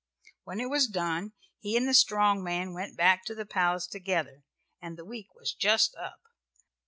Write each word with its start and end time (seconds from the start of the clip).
When 0.45 0.59
it 0.59 0.67
was 0.71 0.87
done 0.87 1.33
he 1.59 1.77
and 1.77 1.87
the 1.87 1.93
strong 1.93 2.43
man 2.43 2.73
went 2.73 2.97
back 2.97 3.23
to 3.25 3.35
the 3.35 3.45
palace 3.45 3.85
together, 3.85 4.41
and 4.81 4.97
the 4.97 5.05
week 5.05 5.35
was 5.35 5.53
just 5.53 5.95
up. 5.95 6.21